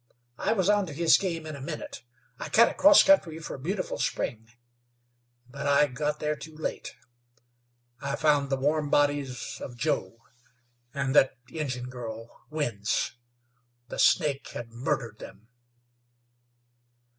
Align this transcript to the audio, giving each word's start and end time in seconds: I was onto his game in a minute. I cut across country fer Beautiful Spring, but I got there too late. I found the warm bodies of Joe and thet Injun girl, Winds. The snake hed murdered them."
I 0.39 0.53
was 0.53 0.67
onto 0.67 0.93
his 0.93 1.15
game 1.15 1.45
in 1.45 1.55
a 1.55 1.61
minute. 1.61 2.01
I 2.39 2.49
cut 2.49 2.69
across 2.71 3.03
country 3.03 3.37
fer 3.37 3.59
Beautiful 3.59 3.99
Spring, 3.99 4.49
but 5.47 5.67
I 5.67 5.85
got 5.85 6.19
there 6.19 6.35
too 6.35 6.57
late. 6.57 6.95
I 8.01 8.15
found 8.15 8.49
the 8.49 8.57
warm 8.57 8.89
bodies 8.89 9.59
of 9.61 9.77
Joe 9.77 10.17
and 10.91 11.13
thet 11.13 11.37
Injun 11.49 11.87
girl, 11.87 12.35
Winds. 12.49 13.15
The 13.89 13.99
snake 13.99 14.47
hed 14.47 14.71
murdered 14.71 15.19
them." 15.19 15.49